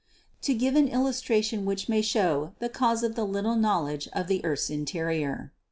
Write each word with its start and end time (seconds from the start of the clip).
To 0.41 0.55
give 0.55 0.75
an 0.75 0.87
illustration 0.87 1.63
which 1.63 1.87
may 1.87 2.01
show 2.01 2.53
the 2.57 2.69
cause 2.69 3.03
of 3.03 3.13
the 3.13 3.23
little 3.23 3.55
knowledge 3.55 4.07
of 4.13 4.25
the 4.25 4.43
earth's 4.43 4.71
interior. 4.71 5.51